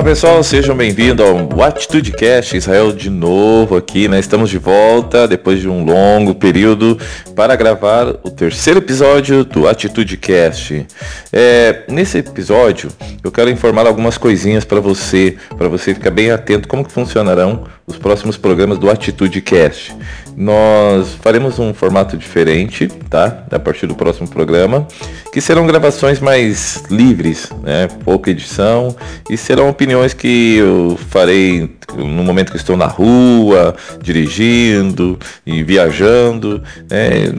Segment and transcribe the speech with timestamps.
[0.00, 4.18] Olá pessoal, sejam bem-vindos ao AtitudeCast Israel de novo aqui, né?
[4.18, 6.98] Estamos de volta depois de um longo período
[7.36, 10.86] para gravar o terceiro episódio do AtitudeCast.
[11.30, 12.90] É, nesse episódio
[13.22, 17.64] eu quero informar algumas coisinhas para você, para você ficar bem atento como que funcionarão
[17.86, 19.94] os próximos programas do AtitudeCast.
[20.36, 23.44] Nós faremos um formato diferente, tá?
[23.50, 24.86] A partir do próximo programa,
[25.32, 27.88] que serão gravações mais livres, né?
[28.04, 28.94] Pouca edição
[29.28, 36.62] e serão opiniões que eu farei no momento que estou na rua, dirigindo e viajando,
[36.88, 37.32] né?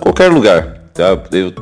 [0.00, 1.18] qualquer lugar, tá?
[1.32, 1.52] Eu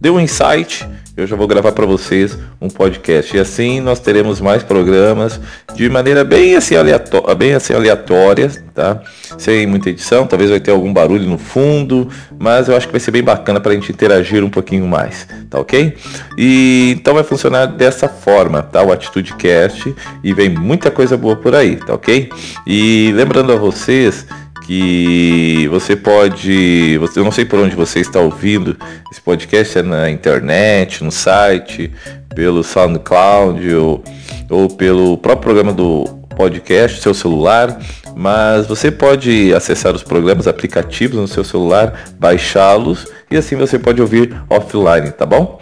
[0.00, 0.86] dei um insight
[1.20, 3.36] eu já vou gravar para vocês um podcast.
[3.36, 5.38] E assim nós teremos mais programas
[5.74, 9.02] de maneira bem assim, aleatória, bem assim aleatória, tá?
[9.36, 13.00] Sem muita edição, talvez vai ter algum barulho no fundo, mas eu acho que vai
[13.00, 15.94] ser bem bacana para a gente interagir um pouquinho mais, tá ok?
[16.38, 18.82] E então vai funcionar dessa forma, tá?
[18.82, 22.30] O Atitude Cast e vem muita coisa boa por aí, tá ok?
[22.66, 24.26] E lembrando a vocês
[24.70, 28.76] que você pode, eu não sei por onde você está ouvindo
[29.10, 31.90] esse podcast, é na internet, no site,
[32.36, 34.04] pelo SoundCloud ou,
[34.48, 36.04] ou pelo próprio programa do
[36.36, 37.80] podcast, seu celular,
[38.14, 44.00] mas você pode acessar os programas aplicativos no seu celular, baixá-los e assim você pode
[44.00, 45.60] ouvir offline, tá bom?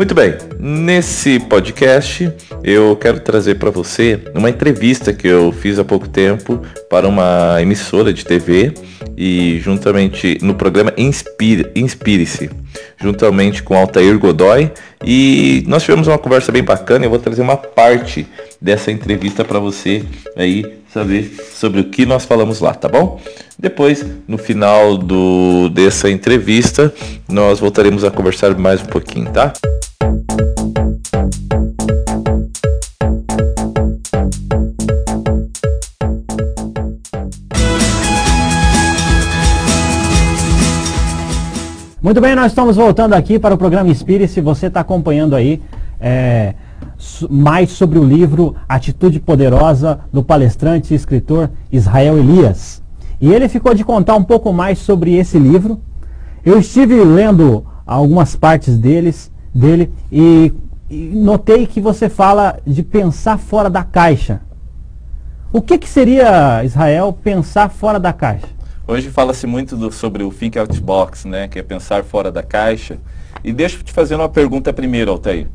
[0.00, 2.32] Muito bem, nesse podcast
[2.64, 7.60] eu quero trazer para você uma entrevista que eu fiz há pouco tempo para uma
[7.60, 8.72] emissora de TV
[9.14, 12.50] e juntamente no programa Inspire-se, Inspire
[12.98, 14.72] juntamente com Altair Godoy
[15.04, 17.04] e nós tivemos uma conversa bem bacana.
[17.04, 18.26] Eu vou trazer uma parte
[18.58, 20.02] dessa entrevista para você
[20.34, 23.20] aí saber sobre o que nós falamos lá, tá bom?
[23.58, 26.90] Depois, no final do, dessa entrevista,
[27.28, 29.52] nós voltaremos a conversar mais um pouquinho, tá?
[42.10, 44.26] Muito bem, nós estamos voltando aqui para o programa Inspire.
[44.26, 45.62] Se você está acompanhando aí
[46.00, 46.54] é,
[47.30, 52.82] mais sobre o livro Atitude Poderosa do palestrante e escritor Israel Elias.
[53.20, 55.78] E ele ficou de contar um pouco mais sobre esse livro.
[56.44, 60.52] Eu estive lendo algumas partes deles, dele e,
[60.88, 64.40] e notei que você fala de pensar fora da caixa.
[65.52, 68.46] O que, que seria, Israel, pensar fora da caixa?
[68.86, 72.42] Hoje fala-se muito do, sobre o think out box, né, que é pensar fora da
[72.42, 72.98] caixa.
[73.42, 75.48] E deixa eu te fazer uma pergunta primeiro, Altair.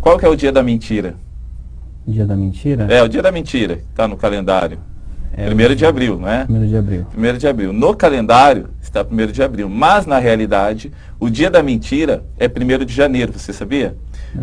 [0.00, 1.16] Qual que é o dia da mentira?
[2.06, 2.86] Dia da mentira?
[2.88, 4.78] É, o dia da mentira, está no calendário.
[5.32, 6.44] É primeiro de abril, não é?
[6.44, 7.06] Primeiro de abril.
[7.10, 7.72] Primeiro de abril.
[7.72, 12.84] No calendário está primeiro de abril, mas na realidade o dia da mentira é primeiro
[12.84, 13.96] de janeiro, você sabia?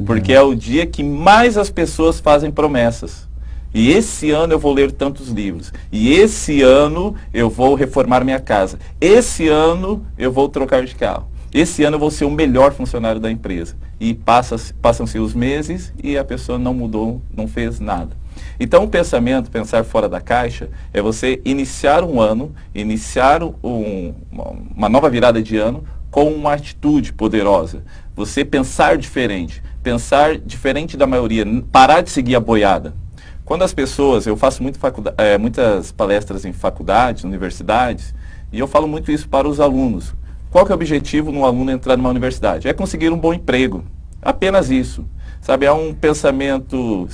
[0.05, 3.27] Porque é o dia que mais as pessoas fazem promessas.
[3.73, 5.73] E esse ano eu vou ler tantos livros.
[5.91, 8.77] E esse ano eu vou reformar minha casa.
[9.01, 11.27] Esse ano eu vou trocar de carro.
[11.53, 13.75] Esse ano eu vou ser o melhor funcionário da empresa.
[13.99, 18.17] E passam-se os meses e a pessoa não mudou, não fez nada.
[18.59, 24.13] Então o pensamento, pensar fora da caixa, é você iniciar um ano, iniciar um,
[24.75, 27.83] uma nova virada de ano com uma atitude poderosa.
[28.15, 32.95] Você pensar diferente, pensar diferente da maioria, parar de seguir a boiada.
[33.45, 34.79] Quando as pessoas, eu faço muito
[35.17, 38.13] é, muitas palestras em faculdades, universidades,
[38.51, 40.15] e eu falo muito isso para os alunos.
[40.53, 42.67] Qual que é o objetivo no aluno entrar numa universidade?
[42.67, 43.83] É conseguir um bom emprego.
[44.21, 45.03] Apenas isso.
[45.41, 47.09] Sabe, é um pensamento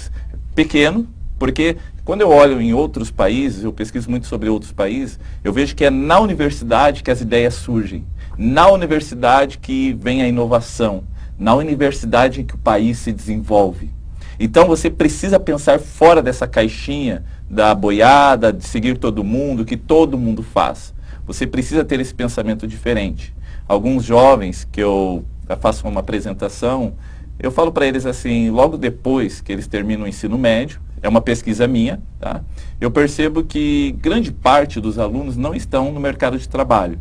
[0.54, 1.08] pequeno,
[1.40, 5.74] porque quando eu olho em outros países, eu pesquiso muito sobre outros países, eu vejo
[5.74, 8.04] que é na universidade que as ideias surgem,
[8.38, 11.06] na universidade que vem a inovação,
[11.40, 13.90] na universidade em que o país se desenvolve.
[14.38, 20.18] Então você precisa pensar fora dessa caixinha da boiada, de seguir todo mundo, que todo
[20.18, 20.94] mundo faz.
[21.30, 23.36] Você precisa ter esse pensamento diferente.
[23.68, 25.24] Alguns jovens que eu
[25.62, 26.94] faço uma apresentação,
[27.40, 31.22] eu falo para eles assim, logo depois que eles terminam o ensino médio, é uma
[31.22, 32.42] pesquisa minha, tá?
[32.82, 36.98] eu percebo que grande parte dos alunos não estão no mercado de trabalho.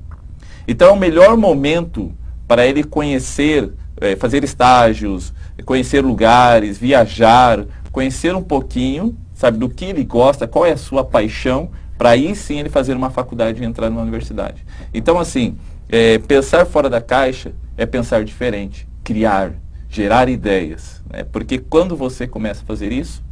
[0.68, 2.12] Então é o melhor momento
[2.46, 5.32] para ele conhecer, é, fazer estágios,
[5.64, 11.02] conhecer lugares, viajar, conhecer um pouquinho, sabe, do que ele gosta, qual é a sua
[11.02, 14.64] paixão, para aí sim ele fazer uma faculdade e entrar numa universidade.
[14.94, 15.58] Então, assim,
[15.88, 19.52] é, pensar fora da caixa é pensar diferente, criar,
[19.88, 21.02] gerar ideias.
[21.10, 21.24] Né?
[21.24, 23.22] Porque quando você começa a fazer isso,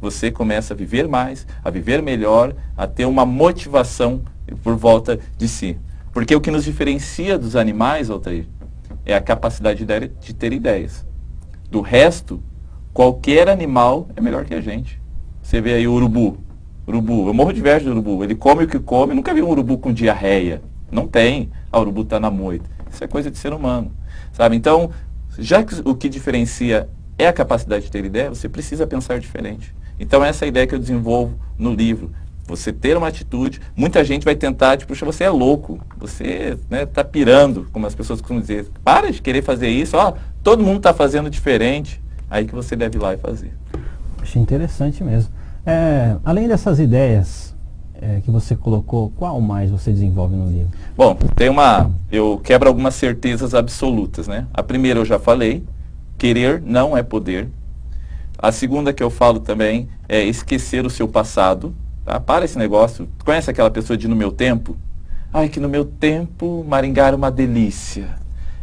[0.00, 4.22] você começa a viver mais, a viver melhor, a ter uma motivação
[4.62, 5.78] por volta de si.
[6.12, 8.46] Porque o que nos diferencia dos animais, Altair,
[9.04, 11.06] é a capacidade de ter ideias.
[11.70, 12.42] Do resto,
[12.94, 15.02] Qualquer animal é melhor que a gente.
[15.42, 16.38] Você vê aí o urubu.
[16.86, 18.22] Urubu, eu morro de inveja do urubu.
[18.22, 19.14] Ele come o que come.
[19.14, 20.62] Nunca vi um urubu com diarreia.
[20.90, 21.50] Não tem.
[21.72, 22.68] A urubu está na moita.
[22.90, 23.90] Isso é coisa de ser humano.
[24.32, 24.56] Sabe?
[24.56, 24.90] Então,
[25.38, 26.88] já que o que diferencia
[27.18, 29.74] é a capacidade de ter ideia, você precisa pensar diferente.
[29.98, 32.10] Então, essa é a ideia que eu desenvolvo no livro.
[32.46, 37.02] Você ter uma atitude, muita gente vai tentar, tipo, você é louco, você né, tá
[37.02, 38.66] pirando, como as pessoas costumam dizer.
[38.84, 42.02] Para de querer fazer isso, ó, todo mundo está fazendo diferente.
[42.28, 43.52] Aí que você deve ir lá e fazer.
[44.20, 45.32] Achei interessante mesmo.
[45.66, 47.54] É, além dessas ideias
[47.94, 50.70] é, que você colocou, qual mais você desenvolve no livro?
[50.96, 51.90] Bom, tem uma.
[52.12, 54.46] Eu quebro algumas certezas absolutas, né?
[54.52, 55.64] A primeira eu já falei,
[56.18, 57.48] querer não é poder.
[58.38, 61.74] A segunda que eu falo também é esquecer o seu passado.
[62.04, 62.20] Tá?
[62.20, 63.08] Para esse negócio.
[63.24, 64.76] Conhece aquela pessoa de no meu tempo?
[65.32, 68.16] Ai, que no meu tempo Maringá era uma delícia.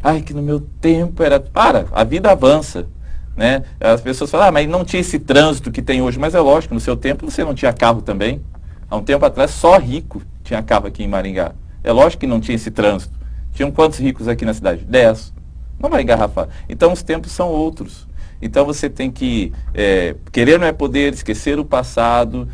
[0.04, 1.40] Ai, que no meu tempo era.
[1.40, 2.88] Para, a vida avança.
[3.36, 3.64] Né?
[3.80, 6.20] As pessoas falam, ah, mas não tinha esse trânsito que tem hoje.
[6.20, 8.42] Mas é lógico, no seu tempo você não tinha carro também.
[8.90, 11.54] Há um tempo atrás, só rico tinha carro aqui em Maringá.
[11.84, 13.14] É lógico que não tinha esse trânsito.
[13.54, 14.86] Tinham quantos ricos aqui na cidade?
[14.86, 15.34] Dez.
[15.80, 16.48] Não vai engarrafar.
[16.70, 18.08] Então os tempos são outros.
[18.42, 22.48] Então você tem que é, querer não é poder, esquecer o passado,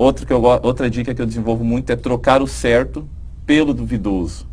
[0.00, 3.06] Outra, que eu, outra dica que eu desenvolvo muito é trocar o certo
[3.44, 4.48] pelo duvidoso.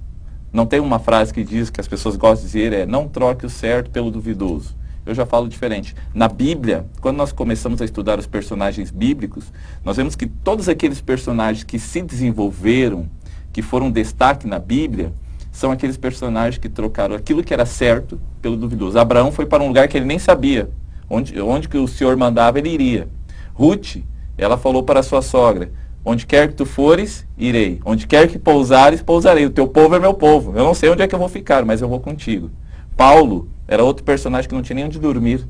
[0.52, 3.46] Não tem uma frase que diz que as pessoas gostam de dizer é não troque
[3.46, 4.76] o certo pelo duvidoso.
[5.08, 5.96] Eu já falo diferente.
[6.14, 9.46] Na Bíblia, quando nós começamos a estudar os personagens bíblicos,
[9.84, 13.08] nós vemos que todos aqueles personagens que se desenvolveram,
[13.54, 15.14] que foram destaque na Bíblia,
[15.50, 19.00] são aqueles personagens que trocaram aquilo que era certo pelo duvidoso.
[19.00, 20.70] Abraão foi para um lugar que ele nem sabia.
[21.10, 23.08] Onde, onde que o Senhor mandava, ele iria.
[23.54, 24.04] Ruth
[24.38, 25.72] ela falou para sua sogra:
[26.06, 27.80] Onde quer que tu fores, irei.
[27.84, 29.46] Onde quer que pousares, pousarei.
[29.46, 30.52] O teu povo é meu povo.
[30.56, 32.52] Eu não sei onde é que eu vou ficar, mas eu vou contigo.
[32.96, 35.48] Paulo era outro personagem que não tinha nem onde dormir.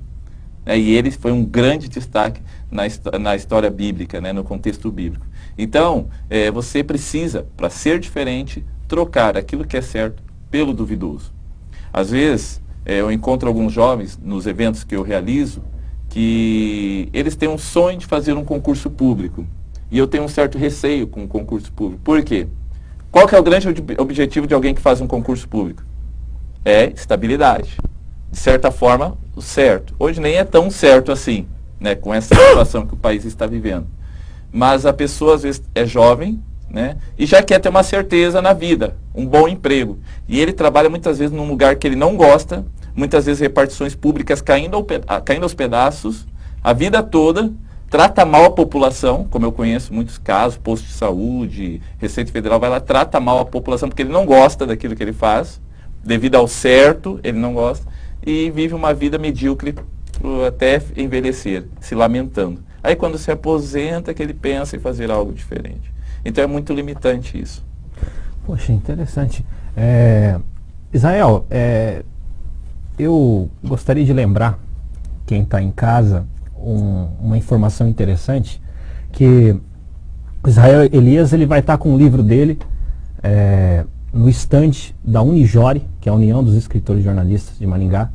[0.65, 0.77] Né?
[0.77, 2.83] E ele foi um grande destaque na,
[3.19, 4.33] na história bíblica, né?
[4.33, 5.25] no contexto bíblico.
[5.57, 11.33] Então, é, você precisa, para ser diferente, trocar aquilo que é certo pelo duvidoso.
[11.91, 15.61] Às vezes, é, eu encontro alguns jovens nos eventos que eu realizo
[16.09, 19.45] que eles têm um sonho de fazer um concurso público.
[19.91, 22.01] E eu tenho um certo receio com o concurso público.
[22.03, 22.47] Por quê?
[23.11, 23.67] Qual que é o grande
[23.97, 25.83] objetivo de alguém que faz um concurso público?
[26.63, 27.77] É estabilidade.
[28.31, 29.93] De certa forma, certo.
[29.97, 31.47] Hoje nem é tão certo assim,
[31.79, 33.87] né, com essa situação que o país está vivendo.
[34.51, 38.53] Mas a pessoa às vezes é jovem, né, e já quer ter uma certeza na
[38.53, 39.99] vida, um bom emprego.
[40.27, 42.65] E ele trabalha muitas vezes num lugar que ele não gosta,
[42.95, 44.85] muitas vezes repartições públicas caindo, ao
[45.21, 46.25] caindo aos pedaços,
[46.63, 47.51] a vida toda,
[47.89, 52.69] trata mal a população, como eu conheço muitos casos, posto de saúde, Receita Federal vai
[52.69, 55.61] lá, trata mal a população porque ele não gosta daquilo que ele faz,
[56.03, 57.85] devido ao certo, ele não gosta,
[58.27, 59.73] e vive uma vida medíocre
[60.45, 62.61] até envelhecer, se lamentando.
[62.83, 65.93] Aí quando se aposenta que ele pensa em fazer algo diferente.
[66.25, 67.65] Então é muito limitante isso.
[68.45, 69.45] Poxa, interessante.
[69.77, 70.37] É,
[70.93, 72.03] Israel, é,
[72.99, 74.59] eu gostaria de lembrar
[75.25, 76.27] quem está em casa
[76.57, 78.61] um, uma informação interessante
[79.13, 79.55] que
[80.45, 82.59] Israel Elias ele vai estar tá com o livro dele
[83.23, 83.85] é,
[84.17, 88.09] no estande da Unijore, que é a União dos Escritores e Jornalistas de Maringá,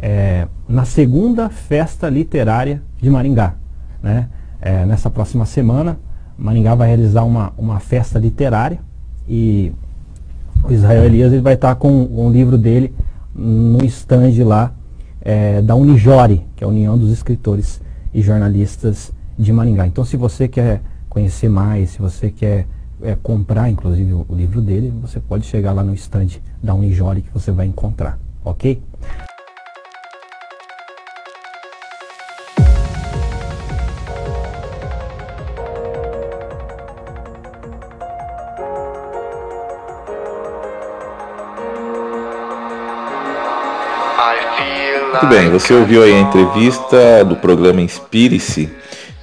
[0.00, 3.54] é, na segunda festa literária de Maringá.
[4.02, 4.28] Né?
[4.60, 5.98] É, nessa próxima semana,
[6.36, 8.80] Maringá vai realizar uma, uma festa literária
[9.28, 9.72] e
[10.64, 12.92] o Israel Elias ele vai estar com um livro dele
[13.34, 14.72] no stand lá
[15.20, 17.80] é, da Unijore, que é a União dos Escritores
[18.12, 19.86] e Jornalistas de Maringá.
[19.86, 22.66] Então, se você quer conhecer mais, se você quer
[23.02, 27.30] é, comprar, inclusive, o, livro dele, você pode chegar lá no stand da Unijore que
[27.32, 28.80] você vai encontrar, ok?
[45.20, 48.70] Muito bem, você ouviu aí a entrevista do programa Inspire-se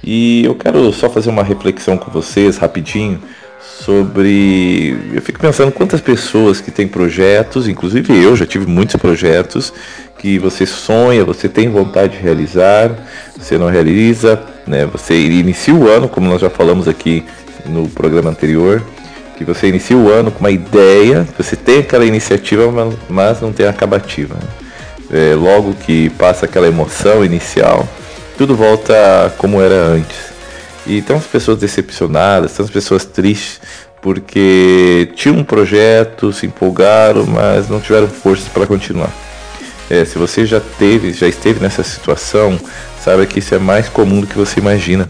[0.04, 3.20] e eu quero só fazer uma reflexão com vocês rapidinho
[3.84, 4.96] sobre.
[5.12, 9.72] Eu fico pensando quantas pessoas que têm projetos, inclusive eu já tive muitos projetos
[10.18, 12.90] que você sonha, você tem vontade de realizar,
[13.36, 14.86] você não realiza, né?
[14.86, 17.24] Você inicia o ano, como nós já falamos aqui
[17.66, 18.82] no programa anterior,
[19.36, 22.72] que você inicia o ano com uma ideia, você tem aquela iniciativa,
[23.08, 24.34] mas não tem acabativa.
[24.34, 24.66] Né?
[25.10, 27.86] é, logo que passa aquela emoção inicial,
[28.36, 30.35] tudo volta como era antes.
[30.86, 33.60] E tem as pessoas decepcionadas, tem as pessoas tristes,
[34.00, 39.10] porque tinham um projeto, se empolgaram, mas não tiveram forças para continuar.
[39.90, 42.58] é, se você já teve, já esteve nessa situação,
[43.02, 45.08] saiba que isso é mais comum do que você imagina.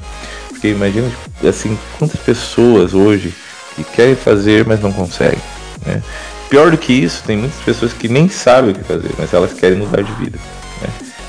[0.48, 1.10] Porque imagina,
[1.46, 3.34] assim, quantas pessoas hoje
[3.74, 5.40] que querem fazer, mas não conseguem.
[5.84, 6.02] Né?
[6.48, 9.52] Pior do que isso, tem muitas pessoas que nem sabem o que fazer, mas elas
[9.52, 10.38] querem mudar de vida.
[10.80, 10.88] Né?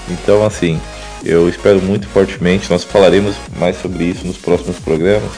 [0.10, 0.80] Então, assim,
[1.24, 5.32] eu espero muito fortemente, nós falaremos mais sobre isso nos próximos programas.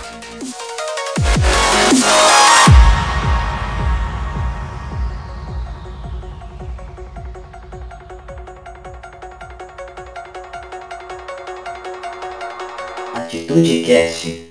[13.57, 14.46] Atitude Cast